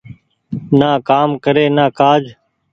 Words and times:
نآ 0.79 0.91
ڪآم 1.09 1.29
ڪري 1.43 1.65
نآ 1.77 1.85
ڪآج۔ 1.99 2.23